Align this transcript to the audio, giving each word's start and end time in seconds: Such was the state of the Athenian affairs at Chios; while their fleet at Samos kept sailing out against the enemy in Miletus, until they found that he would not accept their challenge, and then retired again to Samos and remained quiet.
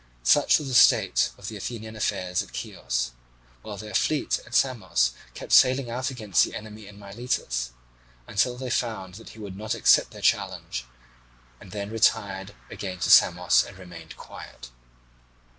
Such 0.23 0.57
was 0.57 0.67
the 0.67 0.73
state 0.73 1.29
of 1.37 1.47
the 1.47 1.55
Athenian 1.57 1.95
affairs 1.95 2.41
at 2.41 2.55
Chios; 2.55 3.11
while 3.61 3.77
their 3.77 3.93
fleet 3.93 4.39
at 4.47 4.55
Samos 4.55 5.11
kept 5.35 5.51
sailing 5.51 5.91
out 5.91 6.09
against 6.09 6.43
the 6.43 6.55
enemy 6.55 6.87
in 6.87 6.97
Miletus, 6.97 7.69
until 8.25 8.57
they 8.57 8.71
found 8.71 9.13
that 9.13 9.29
he 9.37 9.39
would 9.39 9.55
not 9.55 9.75
accept 9.75 10.09
their 10.09 10.23
challenge, 10.23 10.85
and 11.59 11.71
then 11.71 11.91
retired 11.91 12.55
again 12.71 12.97
to 12.97 13.11
Samos 13.11 13.63
and 13.63 13.77
remained 13.77 14.17
quiet. 14.17 14.71